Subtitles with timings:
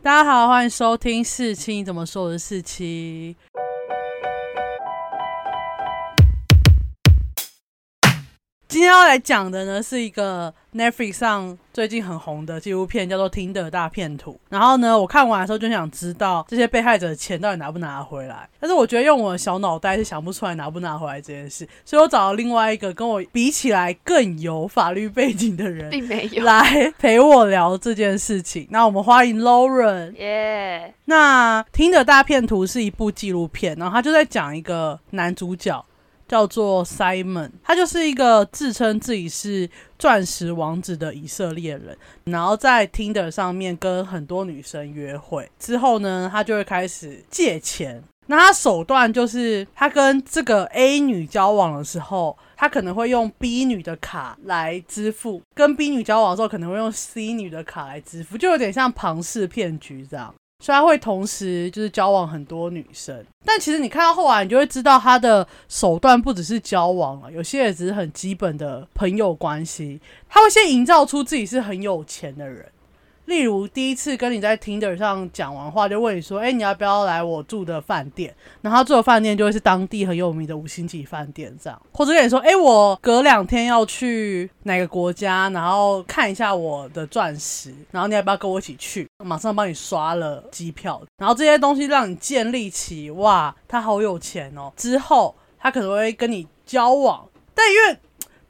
[0.00, 2.22] 大家好，欢迎收听四七怎么说？
[2.22, 3.36] 我是四七。
[8.68, 14.32] 今天要来讲的呢，是一个 Netflix 上最近很红的纪录片，叫做《听的大片图》。
[14.48, 18.48] 然后呢，我看完的时候就想知道这些被害者的钱到底拿不拿回来。
[18.60, 26.44] 但是我觉得用我的小脑袋是想不出来拿不拿回来这件事，所以我找了另外一个跟我比起来更有法律背景的人，并没有。
[26.44, 28.68] 来陪我聊这件事情。
[28.70, 30.14] 那我们欢迎 Lauren。
[30.14, 35.84] 耶，那《听的大片图》是一部纪录片，然后他就在讲一个男主角
[36.28, 39.68] 叫做 Simon，他就是一个自称自己是
[39.98, 48.04] 钻石王子的以色列人，然后在 Tinder 上面跟很多女生约会之后呢，他就会开始借钱。
[48.30, 60.34] 那他手段就是他跟这个 A 女交往的时候，他可能会用 B 女的卡来支付；跟 B 女交往的时候，可能会用 C 女的卡来支付，就有点像庞氏骗局这样。
[60.60, 70.00] 虽然会同时就是交往很多女生，但其实你看到后来，你就会知道他的手段不只是交往了，有些也只是很基本的朋友关系。
[70.28, 72.66] 他会先营造出自己是很有钱的人。
[73.28, 81.78] 例如，第一次跟你在 Tinder 上讲完话，就问你说：“哎，你要不要来我住的饭店？”然后住的饭店就会是当地很有名的五星级饭店，这样。
[81.92, 89.06] 或者跟你说：“哎，我隔两天要去哪个国家，然后看一下我的钻石，然后你要不要跟我一起去？
[89.22, 94.72] 马上帮你刷了机票。”然后这些东西让你建立起哇，他好有钱哦。
[94.74, 97.98] 之后他可能会跟你交往，但因为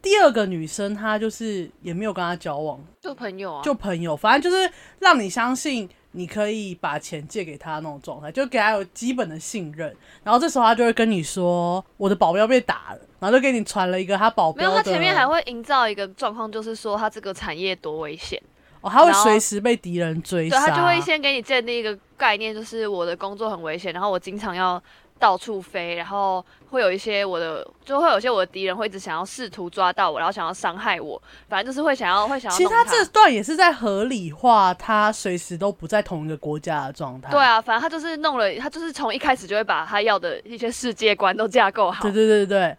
[0.00, 2.78] 第二个女生她就是也没有跟他交往。
[3.00, 9.94] 就朋友啊，就朋友，反正就是让你相信你可以把钱借给他那种状态，就给他有基本的信任。
[10.22, 14.68] 然后这时候他就会跟你说：“我的保镖被打了。”然后就给你传了一个他保镖。
[14.68, 18.40] 没有，他前面还会营造一个状况，就是说他这个产业多危险
[18.80, 20.60] 哦，他会随时被敌人追杀。
[20.60, 24.80] 对他就会先给你建立一个概念，就是我的工作很危险，然后我经常要。
[25.18, 32.56] 到处飞，然后会有一些我的，就会有些我的敌人会一直想要试图抓到我，然后想要伤害我，反正就是会想要会想要。
[32.56, 37.30] 其实他这段也是在合理化他随时都不在同一个国家的状态。
[37.30, 42.02] 对啊，反正他就是弄了，他就是从一开始就会把他要的一些世界观都架构好。
[42.02, 42.76] 对对对对。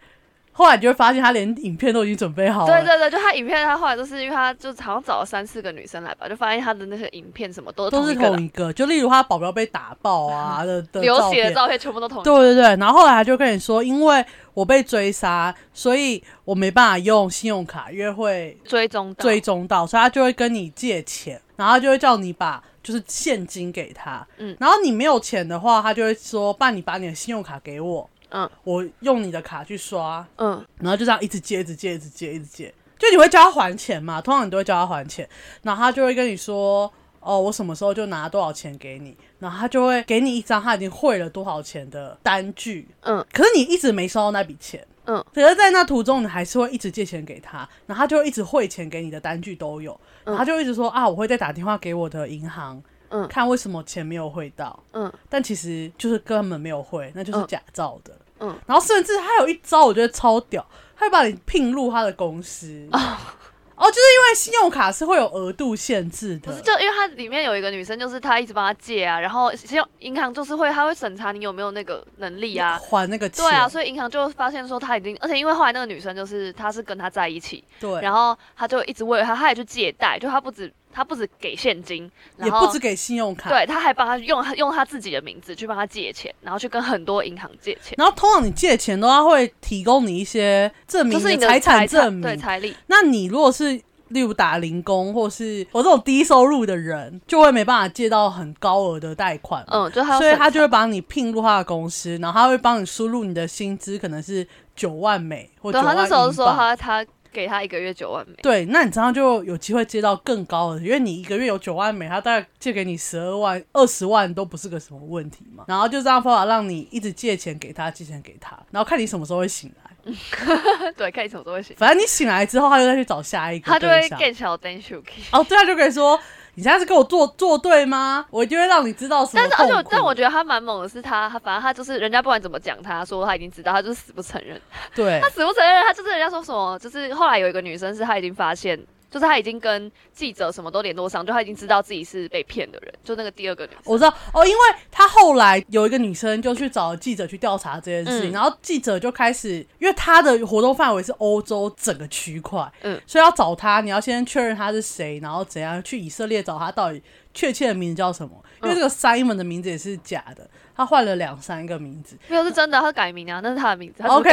[0.60, 2.68] 后来就会发现，他连影片都已经准备好了。
[2.68, 8.74] 对对对，就他影片，他后来就是因为他就好像找了三四个女生来吧，就发现他的那些影片什么都都是同一个。
[8.74, 12.22] 就例如他保镖被打爆啊 的流血的照片，全部都同。
[12.24, 24.28] 对对对，然后后来他就跟你说，因为我被追杀，所以我没办法用信用卡约会追踪追踪到，所以他就会跟你借钱，然后就会叫你把就是现金给他。
[24.40, 28.10] 嗯，然后你没有钱的话，他就会说，爸，你把你的信用卡给我。
[28.32, 34.22] 嗯，我用你的卡去刷，嗯，然后就这样一直借，一直借，一直借，一直借，就你会叫他还钱嘛？
[34.22, 35.28] 通常你都会叫他还钱，
[35.64, 52.82] 然后他就会跟你说，哦，我什么时候就拿多少钱给你，然后他就会给你一张他已经汇了多少钱的单据，嗯，可是你一直没收到那笔钱，嗯，可是在那途中你还是会一直借钱给他，然后他就会一直汇钱给你的单据都有，然后他就一直说啊，我会再打电话给我的银行。
[53.10, 60.66] 嗯，看为什么钱没有汇到，嗯，但其实就是根本没有汇，那就是假造的，嗯，然后甚至他有一招，我觉得超屌，
[60.96, 62.88] 他会把你聘入他的公司。
[62.92, 63.36] 啊。
[63.80, 66.62] 哦，就是因为信用卡是会有额度限制的，不是？
[66.62, 73.42] 就因为它里面有一个女生，就是她一直帮他借啊，然后信用银行就是会，他会审查你有没有那个能力啊，还那个钱。
[73.42, 82.10] 对啊，所以银行就发现说他已经，而且因为后来那个女生就是她是跟他在一起，对，然后他就一直为了他，他也去借贷，就他不止他不止给现金，
[82.44, 87.96] 也不止给信用卡，对，他还帮他用他用他自己的名字去帮他借钱，然后去跟很多银行借钱。
[87.98, 92.76] 然后通常你借钱的话，会提供你一些证明，就是你的财产证明，对财力。
[92.88, 93.80] 那你如果是
[94.10, 99.64] 例如打零工，或是我这种低收入的人，就会没办法借到很高额的贷款。
[99.68, 108.36] 嗯，就所以他就会把你聘入他的公司，然后他会帮你输入你的薪资，可能是九万美或九万他那时候说他他给他一个月九万美。
[108.42, 115.66] 对，那你这样就有机会借到更高的，因为你一个月有九万美，他大概借给你十二万、二十万都不是个什么问题嘛。
[115.68, 119.90] 然后就这样方法让你一直借钱给他，借钱给他，然后看你什么时候会醒来。
[120.98, 121.76] 对，看你什么时候会醒。
[121.78, 123.72] 反正你醒来之后，他就再去找下一个。
[123.72, 124.96] 他就会更小灯 s
[125.32, 126.20] 哦，对，他就可以说
[126.60, 129.42] ：“你现在是跟我作作对吗？”我一定会让你知道什么。
[129.42, 134.60] 但是，而且，但我觉得他蛮猛的，是他，他反正他就是人家不管怎么讲，他说他已经知道，他就是死不承认。
[134.94, 138.78] 对，他死不承认，他就是人家说什么，就是后来有一个女生是他已经发现。
[139.10, 142.94] 就是他已经跟记者什么都联络上，就他已经知道自己是被骗的人。
[143.04, 144.60] 就那个第二个女生，我知道哦，因为
[144.92, 157.02] 他后来有一个女生就去找记者去调查这件事情，然后记者就开始，因为他的活动范围是欧洲整个区块，嗯，所以要找他，你要先确认他是谁，然后怎样去以色列找他到底。
[157.32, 158.32] 确切的名字叫什么，
[158.64, 160.50] 因为这个 Simon 的名字也是假的，
[160.80, 162.18] 他换了两三个名字。
[162.30, 164.30] 没有是真的，他改名啊，那是他的名字，OK，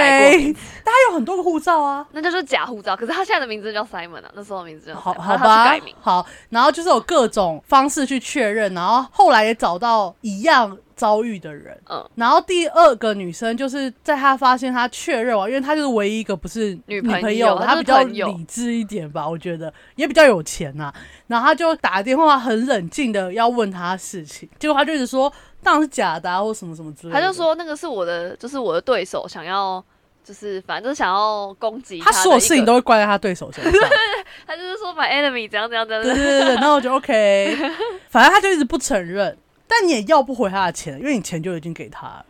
[0.85, 2.07] 但他有很多个护照啊。
[2.13, 2.95] 那就是假护照。
[2.95, 5.93] 可是他现在的名字叫 Simon 啊，那时候的名字叫好好吧改名，。
[6.01, 11.77] 好，然后就是有各种方式去确认，然后后来也找到一样遭遇的人。
[11.91, 20.93] 嗯，然后第二个女生就是在她发现他确认完，因为她就是唯一一个不是女朋朋友她比较理智一点吧，我觉得也比较有钱呐、
[21.27, 25.33] 然后他就打电话很冷静的要问她事情，结果她就一直说
[25.67, 27.21] 当然是假的、啊，或什么什么之类的。
[27.21, 29.85] 他就说那个是我的，就是我的对手，想要
[30.23, 33.73] 就是反正就是想要攻击她的一所有事情都会怪在他对手身上。
[34.47, 36.05] 他就是说 my enemy 怎样怎样怎样。
[36.05, 37.57] 对对对对，然后我就 OK，
[38.09, 39.37] 反正他就一直不承认，
[39.67, 42.27] 但你也要不回他的钱，因为你钱就已经给他了。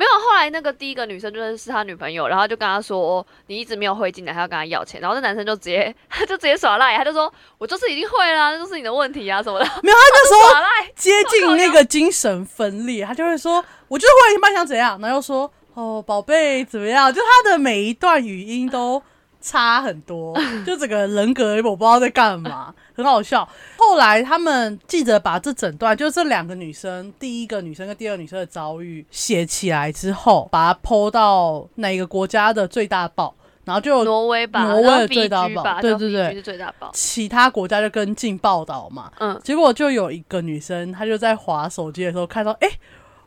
[0.00, 10.68] 没有，后来那个第一个女生就是是他女朋友，然后就跟他说你一直没有汇进来，他要跟他要钱，然后那男生就直接他 就直接耍赖，他就说我就是已经汇啦，那就是你的问题啊什么的，没有，他那时候耍赖。
[10.96, 19.02] 接近那个精神分裂，他就会说：“我就是会你班想怎样？”然后又说：“哦，宝贝怎么样？”就他的每一段语音都
[19.42, 20.34] 差很多，
[20.66, 23.48] 就整个人格我不知道在干嘛，很好笑。
[23.76, 33.34] 后来他们记者把这整段，就这两个女生，第一个女生跟第二个女生的遭遇写起来之后，把它抛到哪个国家的最大报，
[33.64, 36.90] 然后就挪威吧，挪威的最大报对对对是最大报。
[36.92, 39.10] 其他国家就跟进报道嘛。
[39.18, 42.68] 嗯，结果就有一个女生，她就在划手机的时候看到，哎、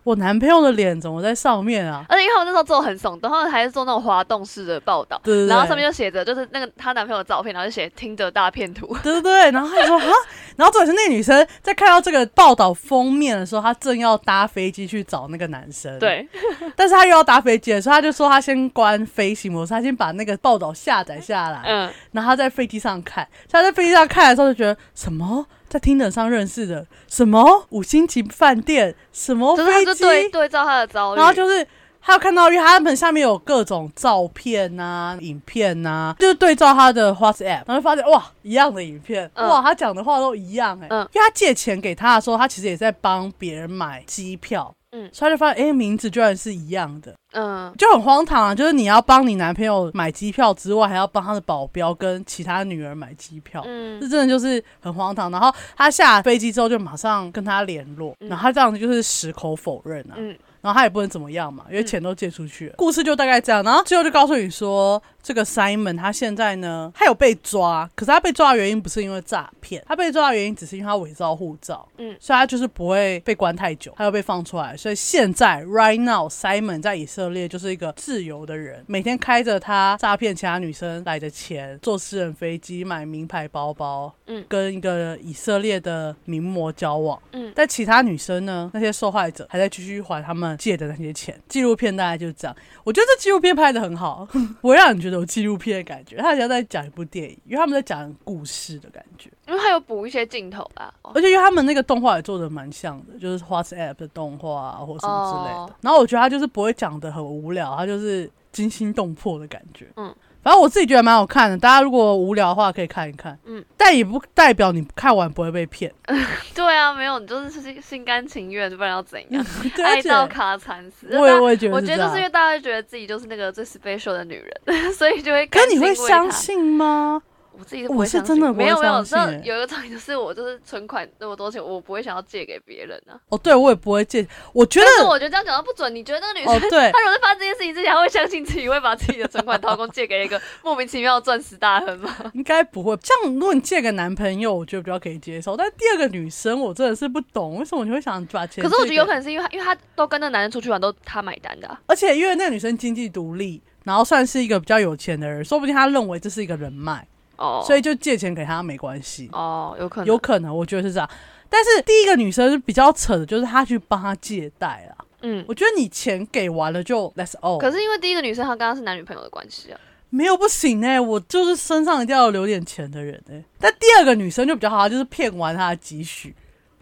[0.04, 2.06] 我男朋友的脸怎么在上面啊？
[2.10, 5.48] 而且因为他们那时候做很耸动，他们还是做那种滑动式的报道，对对对。
[5.48, 8.88] 然后上面就写着就是那个她男朋友的照片，然后就写听着大片图。
[9.04, 10.14] 对对对，然后他就说啊，
[10.58, 16.28] 然后重点是那个女生在看到这个报道封面的时候，她正要搭飞机去找那个男生，，对，
[16.76, 27.66] 但是她又要搭飞机，所以她就说她先关飞行模式，她先把那个报道下载下来，嗯，然后她在飞机上看，她在飞机上看的时候就觉得什么在听得上认识的，什么？
[27.70, 31.68] 五星级饭店，什么飞机，就对对照他的遭遇，然后就是
[32.00, 39.50] 他有看到，因为他们下面有各种照片呐、影片呐、就是对照他的 WhatsApp，然后发现哇，一样的影片，嗯。
[39.50, 41.00] 哇，他讲的话都一样哎、嗯。
[41.12, 47.13] 因为他借钱给他的时候，他其实也在帮别人买机票，嗯所以他就发现哎、名字居然是一样的。
[47.34, 48.54] 嗯，就很荒唐啊！
[48.54, 55.31] 就是你要帮你男朋友买机票之外，还要帮他的保镖跟其他女儿买机票，嗯这真的就是很荒唐。
[55.31, 62.75] 然后他下飞机之后就马上跟他联络，嗯然后他这样子就是矢口否认啊，嗯然后他也不能怎么样嘛，因为钱都借出去了。
[62.78, 74.75] 故事就大概这样，然后最后就告诉你说，这个 Simon 他现在呢，他有被抓，可是他被抓的原因不是因为诈骗，他被抓的原因只是因为他伪造护照，嗯所以他就是不会被关太久，他又被放出来。
[74.75, 87.18] 所以现在 right now Simon 在以色列就是一个自由的人，每天开着他诈骗其他女生来的钱，坐私人飞机，买名牌包包，嗯跟一个以色列的名模交往。
[87.31, 91.40] 嗯但其他女生呢，那些受害者还在继续还他们借的那些钱。
[91.48, 92.56] 纪录片大概就是这样。
[92.84, 94.28] 我觉得这纪录片拍的很好，
[94.60, 99.30] 不会让你觉得有纪录片的感觉，他好像在讲一部电影，因为他们在讲故事的感觉。
[99.48, 100.94] 因为他有补一些镜头啦。
[101.04, 105.60] 哦而且因为他们那个动画也做的蛮像的，就是 WhatsApp 的动画啊，或什么之类的。
[105.60, 109.88] 哦然后我觉得他就是不会讲的很无聊，他就是惊心动魄的感觉。
[109.98, 110.13] 嗯，
[110.44, 113.38] 反正我自己觉得蛮好看的，大家如果无聊的话可以看一看。
[113.45, 115.92] 嗯，但也不代表你看完不会被骗。
[116.54, 119.45] 对啊，没有，你就是心心甘情愿，不然要怎样？
[119.75, 121.07] 对，爱到卡惨死。
[121.12, 124.35] 我也大我也觉得就是因为大家觉得自己就是那个最 special 的女
[124.66, 127.21] 人， 所以就会可你会相信吗？
[127.57, 133.14] 我自己是不会我是相信真的没有没有，相信这欸有一个重点就是我就是存款那么多钱，我不会想要借给别人啊。
[133.30, 134.28] 哦，对我也不会借。
[134.54, 136.56] 我觉得但是我觉得这样讲到不准，你觉得那个女生？
[136.56, 142.16] 哦，对 她如果在发生这件事情之前，她会相信自己会把自己的存款掏空借给一个莫名其妙的钻石大亨吗？
[142.33, 142.98] 应该不会。
[142.98, 145.56] 这样，如果你借给男朋友，我觉得比较可以接受。
[145.56, 148.64] 但第二个女生，我真的是不懂，为什么你会想把钱？
[148.64, 159.30] 可是我觉得有可，能是因为她，因为她都跟那个男人出去玩，都她买单的啊、而且因为那个女生经济独立，然后算是一个比较有钱的人，说不定她认为这是一个人脉，哦，所以就借钱给他没关系。
[159.33, 161.09] 哦，有可能有可能，我觉得是这样。
[161.49, 165.06] 但是第一个女生是比较扯的就是她去帮他借贷啦。
[165.21, 165.45] 嗯。
[165.47, 176.35] 我觉得你钱给完了就 let's all，可是因为第一个女生她刚刚是男女朋友的关系啊，没有不行哎、我就是身上一定要留点钱的人哎、但第二个女生就比较好，她就是骗完她的积蓄，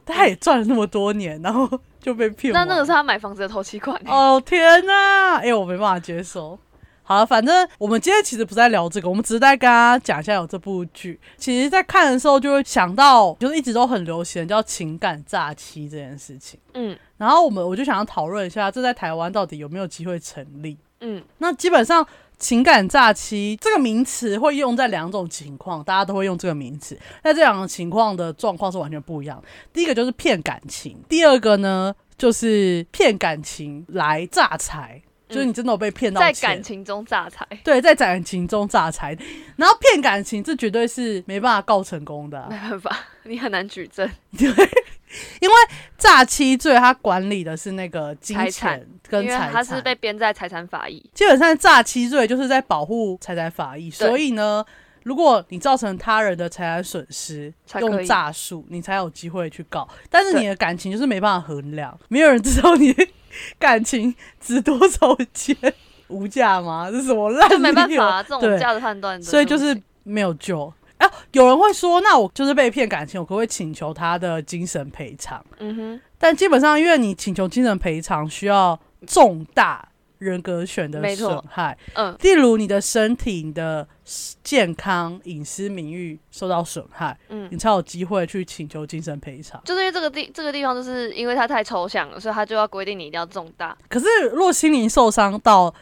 [0.06, 2.54] 她也赚了那么多年，然后就被骗。
[2.54, 4.12] 那那个是她买房子的头期款、欸。
[4.12, 6.58] 哦天哪，哎、我没办法接受。
[7.12, 11.20] 好了，反正我们今天其实不在聊这个，我们只是在跟大家讲一下有这部剧。
[11.36, 16.58] 其实，在看的时候就会想到，就是一直都很流行的叫情感诈欺这件事情。
[16.74, 20.78] 嗯然后我们我就想要讨论一下，这在台湾到底有没有机会成立？
[21.02, 26.98] 嗯那基本上情感诈欺这个名词会用在两种情况，大家都会用这个名词。
[27.26, 29.44] 那这两种情况的状况是完全不一样。
[29.74, 35.02] 第一个就是骗感情，第二个呢就是骗感情来诈财，
[35.32, 39.18] 就是你真的有被骗到在感情中诈财，对，在感情中诈财，
[39.56, 44.08] 然后骗感情，这绝对是没办法告成功的啊、没办法，你很难举证。
[44.38, 44.48] 对，
[45.40, 45.56] 因为
[45.98, 51.04] 诈欺罪它管理的是那个金财产钱跟财产，他是被编在财产法益。
[51.14, 54.66] 基本上诈欺罪就是在保护财产法益，所以呢，
[55.04, 59.88] 如果你造成他人的财产损失，用诈术，你才有机会去告。
[60.10, 62.96] 但是你的感情就是没办法衡量，没有人知道你
[63.58, 65.56] 感情值多少钱，
[66.08, 66.90] 无价吗？
[66.92, 70.72] 这是什么烂 就没办法、啊，这种价值判断的所以就是没有救。
[70.98, 75.44] 啊，有人会说，那我就是被骗感情，我可不可以请求他的精神赔偿？
[75.58, 79.90] 嗯哼，但基本上，因为你请求精神赔偿需要重大
[80.20, 83.88] 人格权的损害，嗯，例如你的身体、你的
[84.44, 89.62] 健康、隐私、名誉受到损害，嗯你才有机会去请求精神赔偿。
[89.64, 93.78] 就是因为这个地这个地方，就是因为它太抽象了，所以他就要规定你一定要重大。
[93.90, 95.74] 可是，若心灵受伤到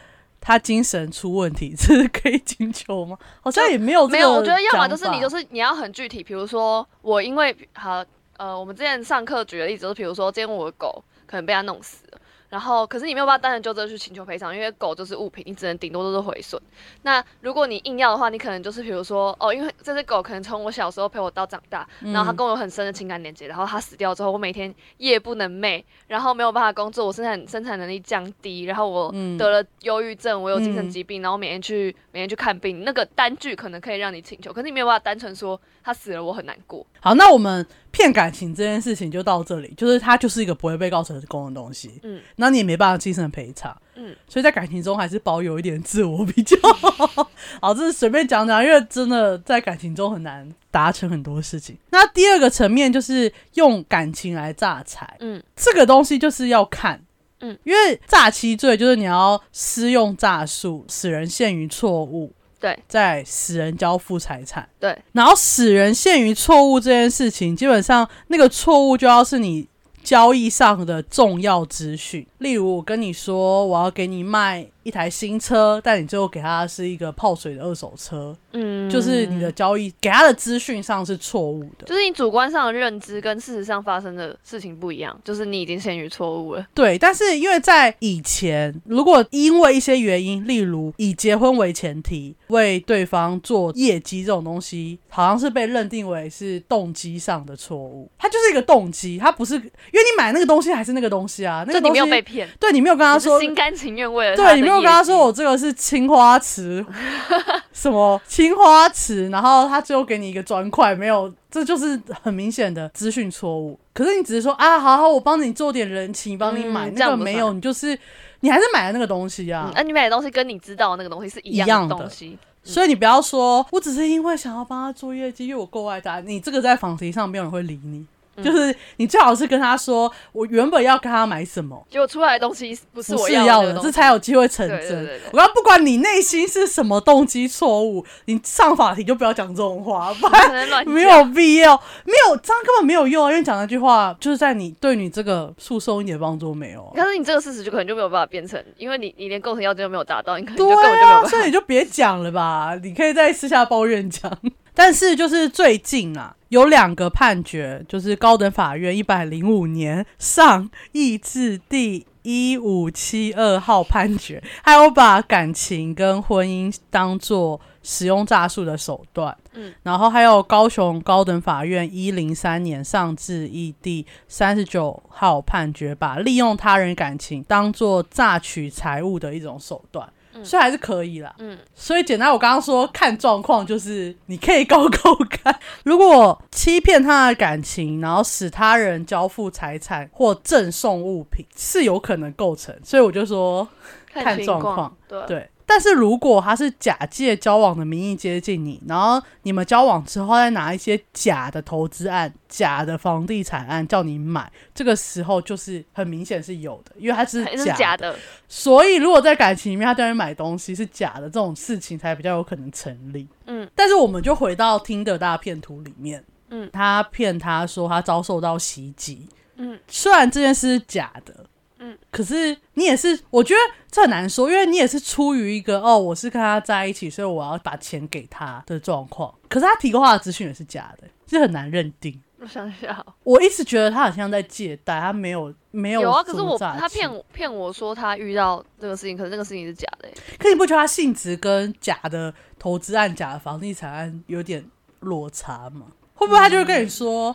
[0.41, 3.17] 他精神出问题，这 是可以请求吗？
[3.41, 8.03] 好像也没有没有，我觉得要么就是你就是你要很具体，比如说我因为好
[8.37, 12.18] 呃，我们之前上课举的例子就是，比如说今天我的狗可能被它弄死了。
[12.49, 16.59] 然后，可是你没有办法单纯就这去请求赔偿，因为狗就是物品，你只能顶多都是毁损。
[17.03, 36.83] 那如果你硬要的话，你可能就是比如说，哦，因为这只狗可能从我小时候陪我到长大，然后它跟我有很深的情感连接，然后它死掉之后，我每天夜不能寐，然后没有办法工作，我生产生产能力降低，然后我嗯得了忧郁症，我有精神嗯疾病，然后每天去每天去看病，那个单据可能可以让你请求，可是你没有办法单纯说它死了我很难过。
[37.01, 47.29] 好，那我们骗感情这件事情就到这里，就是它就是一个不会被告成功的东西，嗯，那你也没办法精神赔偿，嗯，所以在感情中还是保有一点自我比较好。
[47.61, 51.77] 好，这是随便讲讲，因为真的在感情中很难达成很多事情。
[51.89, 57.01] 那第二个层面就是用感情来诈财，嗯，这个东西就是要看。
[57.41, 64.67] 嗯，因为诈欺罪就是你要施用诈术，使人陷于错误，对在使人交付财产。
[64.79, 69.67] 对，然后使人陷于错误这件事情，基本上那个错误就要是你
[70.03, 72.25] 交易上的重要资讯。
[72.39, 81.85] 例如，我跟你说我要给你卖一台新车，但你最后给他是一个泡水的二手车，嗯，就是你的交易给他的资讯上是错误的。
[81.85, 86.65] 就是你主观上的认知跟事实上发生的事情不一样，就是你已经陷于错误了。
[86.73, 98.09] 对，但是因为在以前，如果因为一些原因，例如以结婚为前提，为对方做业绩这种东西，好像是被认定为是动机上的错误。
[98.17, 103.39] 它就是一个动机，它不是因为你买那个东西还是那个东西啊，那个你没有被骗，对你没有跟他说。
[103.39, 106.85] 心甘情愿为了对你没有跟他说我我这个是青花瓷，
[107.71, 113.79] 什么青花瓷，然后他最后给你一个砖块，没有，这就是很明显的资讯错误。
[113.93, 117.97] 可是你只是说啊，好好，我帮你做点人情，帮你买、那个没有，你就是
[118.39, 119.65] 你还是买了那个东西啊。
[119.67, 122.37] 嗯，那、你买的东西跟你知道的那个东西是一一样的的东西。
[122.63, 126.19] 所以你不要说，我只是因为想要帮他做业绩，因为我够爱他。
[126.19, 128.05] 你这个在访题上没有人会理你，
[128.41, 135.09] 嗯就是你最好是跟他说，我原本要跟他买什么，结果出来的东西不是我是要的，这才有机会成真。
[135.31, 143.31] 我要不管你内心是什么动机错误，你上法庭就不要讲这种话，不然没有必要，没有这样根本没有用啊！
[143.31, 146.91] 因为讲那句话就是在你对你这个诉讼一点帮助没有啊。
[146.95, 151.29] 但是你这个事实就可能就没有办法变成，因为你你连构成要件都没有达到，你可能对就根本就没有啊，办法。
[151.29, 154.31] 所以你就别讲了吧，你可以在私下抱怨讲。
[154.79, 169.37] 但是就是最近啊，有两个判决，就是高等法院一百零五年上议字第一五七二号判决，还有把感情跟婚姻当做使用诈术的手段。
[169.51, 180.09] 嗯，然后还有高雄高等法院一零三年上至议第三十九号判决，把利用他人感情当做诈取财物的一种手段。
[180.43, 181.33] 所以还是可以啦。
[181.39, 185.57] 嗯，所以简单，我刚刚说看状况，就是你可以高高看。
[185.83, 192.75] 如果欺骗他的感情，然后使他人交付财产或赠送物品，是有可能构成。
[192.83, 193.67] 所以我就说
[194.11, 195.49] 看状况，对对。
[195.71, 207.75] 但是如果他是假借交往的名义接近你，然后你们交往之后再拿一些假的投资案、假的房地产案叫你买，这个时候就是很明显是有的，因为他是假的。
[207.75, 208.15] 假的，
[208.47, 213.27] 所以如果在感情里面他叫你买东西是假的，这种事情才比较有可能成立。
[213.45, 221.45] 嗯，但是我们就回到听的大骗图里面，嗯，他骗他说他遭受到袭击，嗯，虽然这件事是假的，
[221.79, 223.59] 嗯，可可是你也是，我觉得
[223.89, 229.33] 这很难说，因为你也是出于一个哦，我是跟他在一起，所以我要把钱给他的状况。
[229.47, 232.21] 可是他提供他的资讯也是假的，这很难认定。
[232.41, 244.65] 我想一下，我一直觉得他好像在借贷，他没有没有有啊，可是我他骗我骗我说他遇到这个事情，可是那个事情是假的欸、可你不觉得他性质跟假的投资案、假的房地产案有点
[244.99, 245.85] 落差吗？
[246.13, 247.33] 会不会他就会跟你说，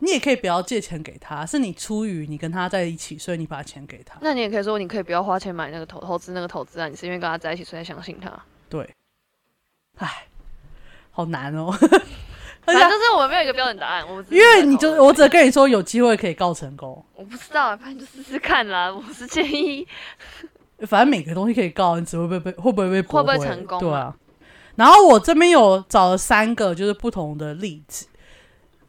[0.00, 4.18] 你也可以不要借钱给他，是你出于你跟他在一起，所以你把钱给他。
[4.20, 8.30] 那你也可以说，你可以不要花钱买那个投投资那个投资啊，你是因为跟他在一起所以才相信他。
[8.68, 8.88] 对，
[9.98, 10.26] 哎，
[11.10, 11.70] 好难哦。
[11.72, 11.88] 而
[12.66, 18.92] 反且正就是我们没有一个标准答案，我因为你就我只跟你说有机会可以告成功，我不知道啊，反正就试试看啦。
[18.92, 19.86] 我是建议，
[20.80, 24.16] 反正每个东西可以告，你只会被被会不会被会不会成功对啊。
[24.76, 28.06] 然后我这边有找了三个，就是不同的例子，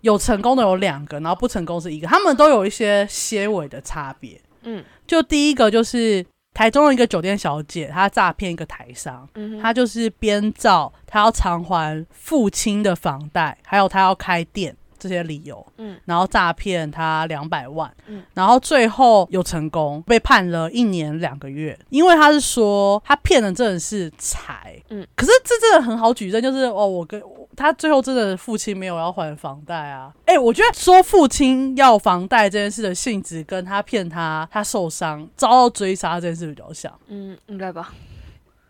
[0.05, 4.39] 有成功的有两个，然后不成功是一个，他们都有一些些微的差别。
[4.61, 4.83] 嗯。
[5.07, 15.99] 就第一个就是台中的一个酒店小姐，她诈骗一个台商，嗯，她就是编造她要偿还父亲的房贷，还有她要开店这些理由，嗯。
[16.05, 18.23] 然后诈骗他两百万，嗯。
[18.35, 27.19] 然后最后有成功，被判了一年两个月，因为他是说他骗的真的是财，嗯，可是这真的很好举证，就是哦，我跟
[27.55, 36.91] 他最后真的父亲没有要还房贷啊，哎、我觉得说父亲要房贷这件事的性质，跟他骗他他受伤遭到追杀这件事比较像。
[37.07, 37.93] 嗯，应该吧。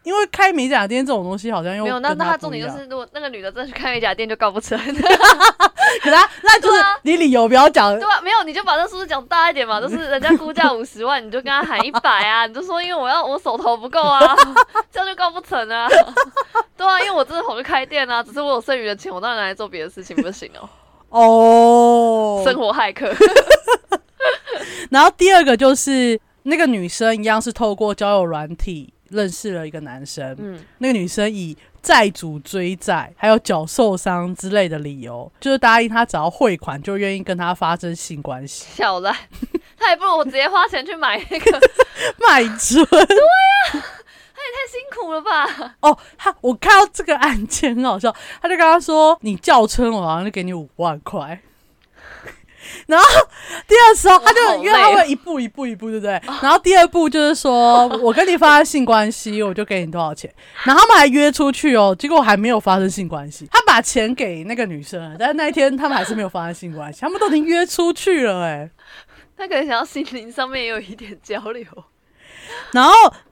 [0.05, 4.79] 因为开美甲店这种东西好像又没有，那那他重点就是，如果那个女的真的去开美甲店，就告不成。
[6.01, 14.19] 可他那就是你理由不要讲，对啊，没有，你就把这数字讲大一点嘛， 就是人家估价五十万，你就跟他喊一百啊， 你就说因为我要我手头不够啊，
[14.91, 15.87] 这样就告不成啊。
[16.77, 20.69] 对啊，因为我真的跑去开店啊，只是我有剩余的钱，我当然拿来做别的事情不行哦。
[21.09, 23.13] 哦，生活骇客，
[24.89, 39.15] 然后第二个就是那个女生一样是透过交友软体认识了一个男生，嗯那个女生以债主追债还有脚受伤之类的理由，就是答应他只要汇款就愿意跟他发生性关系，小兰，
[39.77, 41.59] 他还不如我直接花钱去买那个，
[42.19, 42.85] 卖春
[44.55, 45.75] 太辛苦了吧？
[45.81, 45.97] 哦。
[46.17, 51.39] 他我看到这个案件很好笑，他就跟他说：“你叫春，我好像就给你五万块。”
[52.87, 53.05] 然后
[53.67, 56.21] 第二时候，他就因为他会一步一步一步，对不对？
[56.41, 60.31] 然后第二步就是说我跟你发生性关系，我就给你多少钱。
[60.63, 63.47] 然后他们还约出去哦，结果还没有发生性关系。
[63.51, 68.69] 他把钱给那个女生了，但是那一天他们还是没有发生性关系，他们都已经约出去了哎。
[69.37, 71.65] 他可能想要心灵上面也有一点交流。
[72.71, 72.91] 然后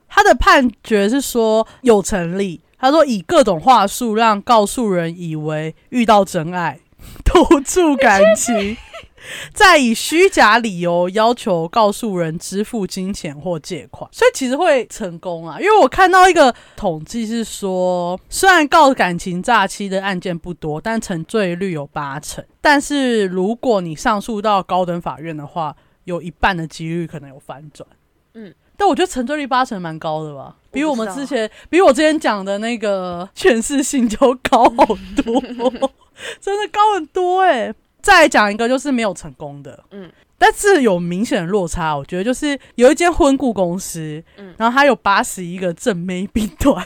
[0.09, 6.79] 他的判决是说有成立，他说以各种话术让告诉人以为遇到真爱，
[7.23, 8.75] 投注感情，
[9.53, 15.59] 再以虚假理由要求告诉人支付金钱或借款，所以其实会成功啊。
[15.59, 22.43] 因为我看到一个统计是说，虽然告感情诈欺的案件不多，但成罪率有八成。
[22.61, 27.87] 但是如果你上诉到高等法院的话，有一半的几率可能有翻转。
[28.33, 28.53] 嗯。
[28.75, 35.39] 但我觉得成罪率八成蛮高的吧，比我们之前，比我之前讲的那个诠释 性就高好多，
[36.41, 37.71] 真的高很多哎、
[38.03, 40.11] 再来讲一个就是没有成功的，嗯。
[40.37, 44.53] 但是有明显的落差，我觉得就是有一间婚顾公司，嗯。
[44.57, 46.85] 然后它有八十一个正妹弊端，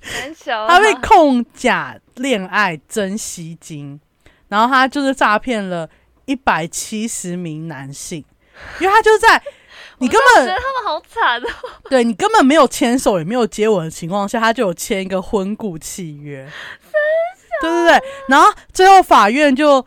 [0.00, 4.00] 很小啊，他被控假恋爱真吸金，
[4.48, 5.90] 然后他就是诈骗了
[6.24, 8.24] 一百七十名男性，
[8.80, 9.42] 因为他就在
[9.98, 11.48] 你根本我觉得他们好惨哦。
[11.90, 16.48] 对你根本没有牵手也没有接吻的情况下，他就有签一个婚顾契约，
[17.60, 19.84] 对对对，然后最后法院就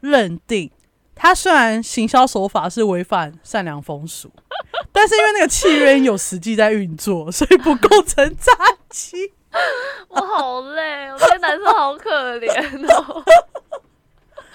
[0.00, 0.70] 认定
[1.14, 4.30] 他虽然行销手法是违反善良风俗，
[4.90, 8.52] 但是因为那个契约有实际在运作，所以不构成诈
[8.88, 9.32] 欺。
[10.08, 13.22] 我好累，我这个男生好可怜哦。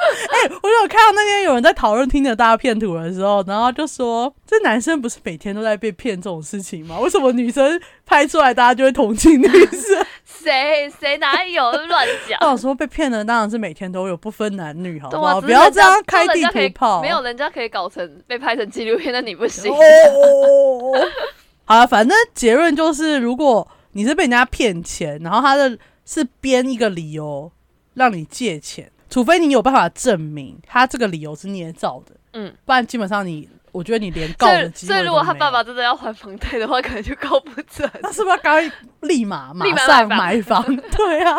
[0.32, 7.00] 哎、我有看到那天有人在讨论听的大家骗图的时候，然后就说这男生不是每天都在被骗这种事情吗？
[7.00, 10.06] 为什么女生拍出来大家就会同情女生？
[10.26, 12.38] 谁谁哪有乱讲？
[12.42, 15.42] 我想说被骗的当然是每天都有，不分男女，好不好？
[15.42, 17.02] 不要这样开地人家可以图炮。
[17.02, 19.76] 没有人家可以搞成被拍成纪录片，那你不行哦。
[19.76, 19.82] 哦
[20.14, 21.08] 哦哦
[21.68, 27.52] 好了，反正结论就是，如果你是被人家骗钱，然后他的是编一个理由
[27.96, 37.90] 让你借钱，除非你有办法证明他这个理由是捏造的，嗯，不然基本上你，我觉得你连告的机会所以如果他爸爸真的要还房贷的话，可能就告不准。
[38.02, 38.70] 那是不是该
[39.02, 40.64] 立马马立马上买买房？
[40.92, 41.34] 对啊，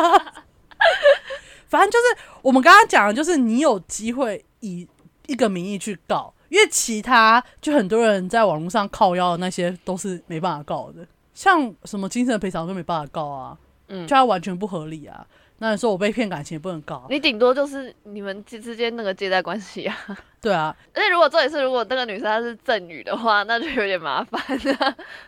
[1.66, 4.88] 反正就是我们刚刚讲的，就是你有机会以
[5.26, 15.26] 一个名义去告，因因为其他就很多人在网络上靠腰的那些都是没办法告的，像什么精神赔偿都没办法告啊，嗯就，它完全不合理啊。
[15.58, 19.96] 那你说我被骗感情也不能告，你顶多就是你们之之间那个借贷关系啊。
[20.40, 24.40] 对啊，而且如果这里是如果那个女生她是赠与的话，那就有点麻烦。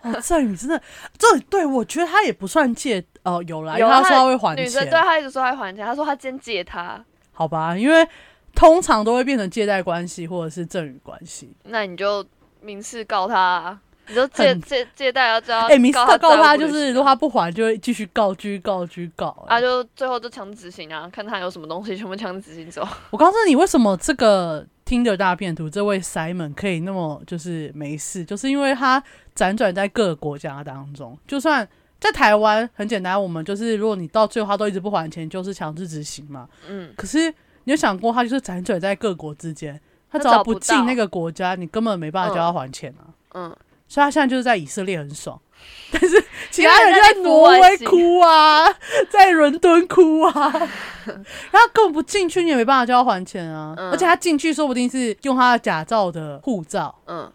[0.03, 0.81] 哦，赠与真的，
[1.17, 8.07] 这对我觉得她也不算借哦，有啦，因为有啊他说他会还女生对，她一直说她会还钱，她说她先借她，好吧，因为
[8.55, 11.53] 通常都会变成借贷关系或者是赠与关系。
[11.64, 12.25] 那你就
[12.61, 22.87] 明示告她、啊，你就借借借贷要知道，哎、民事告他就是如果他不还，就会继续告，继续告，继续告、哎啊，就最后就强制执行啊，看他有什么东西全部强制执行走。
[23.11, 29.03] 我告诉你，为什么这个听着大片图这位 Simon 可以那么就是没事，就是因为他
[29.37, 31.68] 辗转在各个国家当中，就算
[32.01, 36.49] 在台湾很简单，我们就是如果你到最后他都一直不还钱，就是强制执行嘛。
[36.68, 37.29] 嗯，可是
[37.64, 39.79] 你有想过，他就是辗转在各国之间，
[40.11, 43.05] 他他只要不进那个国家，你根本没办法叫他还钱啊。
[43.35, 43.57] 嗯，
[43.88, 45.40] 所以他现在就是在以色列很爽，
[45.90, 48.66] 但是其他人在挪威哭啊，
[49.11, 50.33] 在伦敦哭啊，
[51.07, 53.74] 然后根本不进去，你也没办法叫他还钱啊。
[53.79, 57.31] 嗯而且他进去说不定是用他的假造的护照，嗯，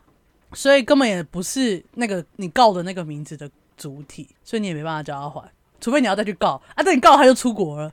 [0.54, 6.84] 所以根本也不是那个你告的那个名字的主体，所以你也没办法叫他还，除非你要再去告啊。
[6.84, 7.92] 等你告他就出国了，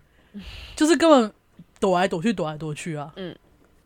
[0.76, 1.32] 就是根本
[1.80, 3.10] 躲来躲去，躲来躲去啊。
[3.16, 3.34] 嗯，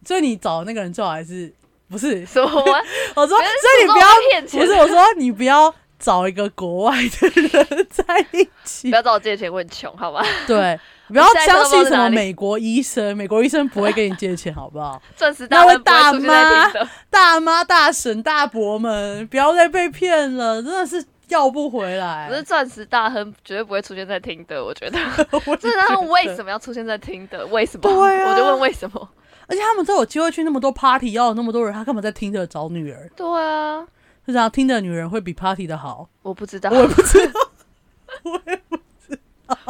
[0.05, 1.53] 所以你找的那个人最好还是
[1.95, 2.27] 不是？
[2.27, 2.49] 什么？
[3.15, 10.23] 我说，所以你不要骗钱，不是我说你不要找一个国外的人 在一起不，要找我借钱，我很穷，好吗？
[10.47, 10.79] 对，
[11.09, 15.01] 不要相信什么美国医生，美国医生不会跟你借钱，好不好？
[15.17, 16.71] 钻石大妈，
[17.09, 22.27] 大妈、大婶、大伯们，不要再被骗了，真的是要不回来。
[22.29, 24.99] 可是钻石大亨绝对不会出现在听的，我觉得。
[25.47, 26.25] 我这他们为？
[26.35, 27.47] 什么要出现在听的？
[27.47, 27.83] 为什么？
[27.83, 29.09] 对啊我就问为什么？
[29.47, 33.11] 而且他们都有机会去那么多 party，要有那么多人，他干嘛在听的找女儿？
[33.17, 33.87] 对啊，
[34.27, 36.09] 是这样，听的女人会比 party 的好？
[36.23, 37.41] 我不知道，我也不知道。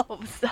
[0.09, 0.51] 我不知道。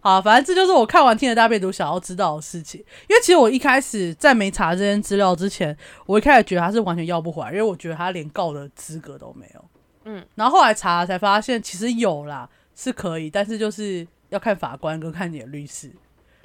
[0.00, 2.80] 好，反正这就是我看完《听的大便读》想要知道的事情。
[3.06, 9.64] 因为其实我一开始在没查这些资料之前，我一开始觉得他是完全要不回来，因为我觉得他连告的资格都没有。
[10.04, 15.94] 嗯，然后后来查了才发现，其实有啦，是可以，但是就是要看法官跟看你的律师，嗯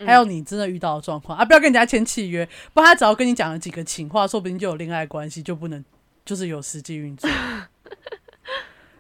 [0.04, 5.84] 还有你真的遇到的状况啊，不要跟人家签契约，不然他只要跟你讲了几个情话，说不定就有恋爱关系，就不能
[6.26, 7.30] 就是有实际运作。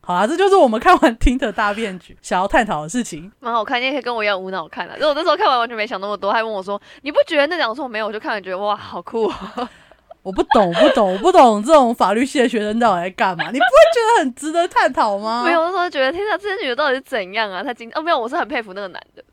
[0.01, 3.31] 好啊，这就是我们看完《听的大变局》 想要探讨的事情。
[3.39, 4.95] 蛮好看，你也可以跟我一样无脑看啊。
[4.99, 9.69] 就我那时候看完完全没想那么多，还问我说：“你不觉得那两说没有？”我就看完觉得哇，好酷、哦。
[10.21, 13.45] 我不懂，我不懂，我不懂这种法律系的学生到底在干嘛？
[13.51, 15.43] 你不会觉得很值得探讨吗？
[15.43, 17.63] 没有，那时候觉得天哪，这些女的到底是怎样啊？
[17.63, 19.23] 她今哦没有，我是很佩服那个男的，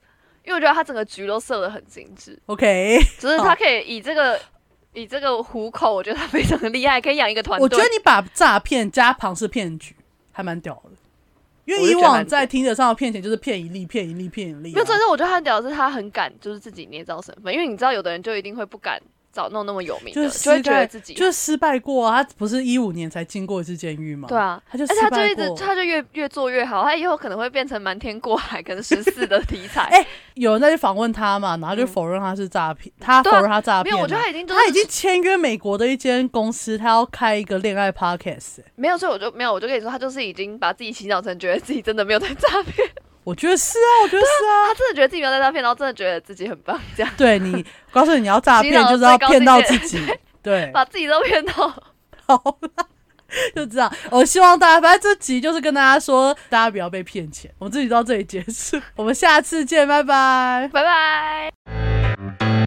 [0.44, 2.98] 因为我觉得他整个局都设的很精致，，OK。
[3.18, 4.40] 只是他可以以这个
[4.92, 7.62] 以这个虎口，我觉得他非常的厉害，可以养一个团队。
[7.62, 9.94] 我觉得你把诈骗加庞氏骗局
[10.32, 10.90] 还蛮屌的，
[11.64, 14.74] 因为以往在听者上的骗钱就是骗一粒、骗一粒、骗一粒、啊。
[14.74, 19.00] 没有，真的我觉得他很屌的是他很敢，就是自己捏造身份，因为你知道有的人就一定会不敢
[19.32, 22.22] 找弄那么有名的，就是就会觉得自己就是失败过啊。
[22.22, 24.28] 他不是一五年才进过一次监狱吗？
[24.28, 25.56] 对，啊，他就失而且他就一直败过。
[25.56, 29.82] 他就越越做越好，他以后可能会变成瞒天过海，可能十四的题材。
[29.90, 33.96] 哎有人在去访问他嘛，然后就否认他是诈骗，他否认他诈骗嘛。
[33.96, 42.88] 没有，我觉得他已经都他已经签约美国的一间公司，他要开一个恋爱 podcast 欸、没有，所以我就没有，我就跟你说，他就是已经把自己洗脑成觉得自己真的没有在诈骗，
[43.24, 44.68] 我觉得是啊，我觉得是啊。
[44.68, 50.00] 他真的觉得自己没有在诈骗，然后真的觉得自己很棒，这样对你，我告诉你，你要诈骗就是要骗到自己，
[50.42, 51.72] 对， 把自己都骗到。
[52.26, 52.84] 好啦，
[53.54, 53.92] 就这样。
[54.10, 57.50] 我希望大家，反正这集就是跟大家说，大家不要被骗钱。
[57.58, 60.70] 我们这集到这里结束，我们下次见，拜拜。
[60.72, 62.61] 拜拜。